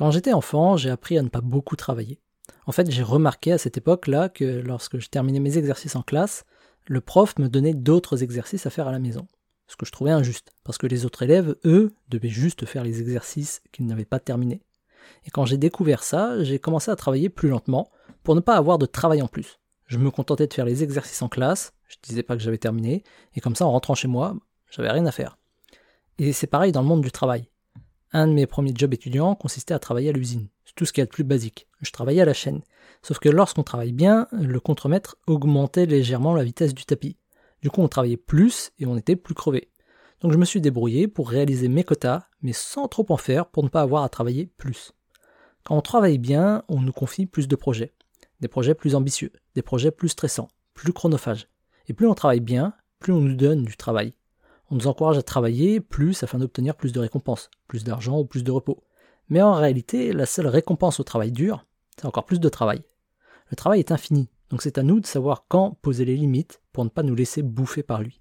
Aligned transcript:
Quand 0.00 0.10
j'étais 0.10 0.32
enfant, 0.32 0.78
j'ai 0.78 0.88
appris 0.88 1.18
à 1.18 1.22
ne 1.22 1.28
pas 1.28 1.42
beaucoup 1.42 1.76
travailler. 1.76 2.22
En 2.64 2.72
fait, 2.72 2.90
j'ai 2.90 3.02
remarqué 3.02 3.52
à 3.52 3.58
cette 3.58 3.76
époque-là 3.76 4.30
que 4.30 4.46
lorsque 4.46 4.98
je 4.98 5.10
terminais 5.10 5.40
mes 5.40 5.58
exercices 5.58 5.94
en 5.94 6.00
classe, 6.00 6.46
le 6.86 7.02
prof 7.02 7.38
me 7.38 7.50
donnait 7.50 7.74
d'autres 7.74 8.22
exercices 8.22 8.64
à 8.64 8.70
faire 8.70 8.88
à 8.88 8.92
la 8.92 8.98
maison. 8.98 9.28
Ce 9.66 9.76
que 9.76 9.84
je 9.84 9.92
trouvais 9.92 10.10
injuste, 10.10 10.52
parce 10.64 10.78
que 10.78 10.86
les 10.86 11.04
autres 11.04 11.22
élèves, 11.22 11.54
eux, 11.66 11.92
devaient 12.08 12.30
juste 12.30 12.64
faire 12.64 12.82
les 12.82 13.02
exercices 13.02 13.60
qu'ils 13.72 13.84
n'avaient 13.84 14.06
pas 14.06 14.20
terminés. 14.20 14.62
Et 15.26 15.30
quand 15.30 15.44
j'ai 15.44 15.58
découvert 15.58 16.02
ça, 16.02 16.42
j'ai 16.42 16.58
commencé 16.58 16.90
à 16.90 16.96
travailler 16.96 17.28
plus 17.28 17.50
lentement, 17.50 17.90
pour 18.22 18.34
ne 18.34 18.40
pas 18.40 18.56
avoir 18.56 18.78
de 18.78 18.86
travail 18.86 19.20
en 19.20 19.28
plus. 19.28 19.58
Je 19.84 19.98
me 19.98 20.10
contentais 20.10 20.46
de 20.46 20.54
faire 20.54 20.64
les 20.64 20.82
exercices 20.82 21.20
en 21.20 21.28
classe, 21.28 21.74
je 21.88 21.96
disais 22.02 22.22
pas 22.22 22.38
que 22.38 22.42
j'avais 22.42 22.56
terminé, 22.56 23.04
et 23.34 23.42
comme 23.42 23.54
ça, 23.54 23.66
en 23.66 23.72
rentrant 23.72 23.94
chez 23.94 24.08
moi, 24.08 24.34
j'avais 24.70 24.90
rien 24.90 25.04
à 25.04 25.12
faire. 25.12 25.36
Et 26.16 26.32
c'est 26.32 26.46
pareil 26.46 26.72
dans 26.72 26.80
le 26.80 26.88
monde 26.88 27.02
du 27.02 27.12
travail. 27.12 27.49
Un 28.12 28.26
de 28.26 28.32
mes 28.32 28.46
premiers 28.46 28.72
jobs 28.74 28.92
étudiants 28.92 29.36
consistait 29.36 29.74
à 29.74 29.78
travailler 29.78 30.08
à 30.08 30.12
l'usine. 30.12 30.48
C'est 30.64 30.74
tout 30.74 30.84
ce 30.84 30.92
qu'il 30.92 31.00
y 31.00 31.04
a 31.04 31.06
de 31.06 31.10
plus 31.10 31.22
basique. 31.22 31.68
Je 31.80 31.92
travaillais 31.92 32.22
à 32.22 32.24
la 32.24 32.34
chaîne. 32.34 32.62
Sauf 33.02 33.20
que 33.20 33.28
lorsqu'on 33.28 33.62
travaille 33.62 33.92
bien, 33.92 34.26
le 34.32 34.58
contremaître 34.58 35.16
augmentait 35.28 35.86
légèrement 35.86 36.34
la 36.34 36.42
vitesse 36.42 36.74
du 36.74 36.84
tapis. 36.84 37.16
Du 37.62 37.70
coup, 37.70 37.82
on 37.82 37.88
travaillait 37.88 38.16
plus 38.16 38.72
et 38.78 38.86
on 38.86 38.96
était 38.96 39.16
plus 39.16 39.34
crevé. 39.34 39.70
Donc 40.20 40.32
je 40.32 40.38
me 40.38 40.44
suis 40.44 40.60
débrouillé 40.60 41.08
pour 41.08 41.30
réaliser 41.30 41.68
mes 41.68 41.84
quotas, 41.84 42.24
mais 42.42 42.52
sans 42.52 42.88
trop 42.88 43.06
en 43.10 43.16
faire 43.16 43.46
pour 43.46 43.62
ne 43.62 43.68
pas 43.68 43.82
avoir 43.82 44.02
à 44.02 44.08
travailler 44.08 44.46
plus. 44.56 44.92
Quand 45.64 45.76
on 45.76 45.82
travaille 45.82 46.18
bien, 46.18 46.64
on 46.68 46.80
nous 46.80 46.92
confie 46.92 47.26
plus 47.26 47.48
de 47.48 47.56
projets. 47.56 47.94
Des 48.40 48.48
projets 48.48 48.74
plus 48.74 48.94
ambitieux, 48.94 49.32
des 49.54 49.62
projets 49.62 49.90
plus 49.90 50.08
stressants, 50.08 50.48
plus 50.74 50.92
chronophages. 50.92 51.48
Et 51.86 51.92
plus 51.92 52.06
on 52.06 52.14
travaille 52.14 52.40
bien, 52.40 52.74
plus 52.98 53.12
on 53.12 53.20
nous 53.20 53.34
donne 53.34 53.64
du 53.64 53.76
travail. 53.76 54.14
On 54.70 54.76
nous 54.76 54.86
encourage 54.86 55.18
à 55.18 55.22
travailler 55.22 55.80
plus 55.80 56.22
afin 56.22 56.38
d'obtenir 56.38 56.76
plus 56.76 56.92
de 56.92 57.00
récompenses, 57.00 57.50
plus 57.66 57.82
d'argent 57.82 58.20
ou 58.20 58.24
plus 58.24 58.44
de 58.44 58.52
repos. 58.52 58.84
Mais 59.28 59.42
en 59.42 59.54
réalité, 59.54 60.12
la 60.12 60.26
seule 60.26 60.46
récompense 60.46 61.00
au 61.00 61.04
travail 61.04 61.32
dur, 61.32 61.66
c'est 61.96 62.06
encore 62.06 62.24
plus 62.24 62.38
de 62.38 62.48
travail. 62.48 62.82
Le 63.50 63.56
travail 63.56 63.80
est 63.80 63.90
infini, 63.90 64.28
donc 64.48 64.62
c'est 64.62 64.78
à 64.78 64.84
nous 64.84 65.00
de 65.00 65.06
savoir 65.06 65.46
quand 65.48 65.76
poser 65.82 66.04
les 66.04 66.16
limites 66.16 66.62
pour 66.72 66.84
ne 66.84 66.88
pas 66.88 67.02
nous 67.02 67.16
laisser 67.16 67.42
bouffer 67.42 67.82
par 67.82 68.00
lui. 68.00 68.19